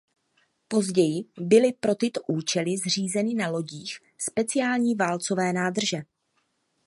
Později 0.67 1.23
byly 1.39 1.73
pro 1.73 1.95
tyto 1.95 2.21
účely 2.27 2.77
zřízeny 2.77 3.33
na 3.33 3.49
lodích 3.49 3.97
speciální 4.17 4.95
válcové 4.95 5.53
nádrže. 5.53 5.97